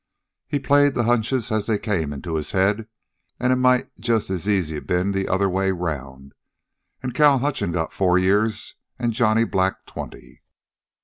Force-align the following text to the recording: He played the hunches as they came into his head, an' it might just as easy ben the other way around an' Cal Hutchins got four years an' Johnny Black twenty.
He 0.47 0.57
played 0.57 0.95
the 0.95 1.03
hunches 1.03 1.51
as 1.51 1.67
they 1.67 1.77
came 1.77 2.11
into 2.11 2.33
his 2.33 2.53
head, 2.53 2.87
an' 3.39 3.51
it 3.51 3.57
might 3.57 3.91
just 3.99 4.31
as 4.31 4.49
easy 4.49 4.79
ben 4.79 5.11
the 5.11 5.27
other 5.27 5.47
way 5.47 5.69
around 5.69 6.33
an' 7.03 7.11
Cal 7.11 7.37
Hutchins 7.37 7.75
got 7.75 7.93
four 7.93 8.17
years 8.17 8.73
an' 8.97 9.11
Johnny 9.11 9.43
Black 9.43 9.85
twenty. 9.85 10.41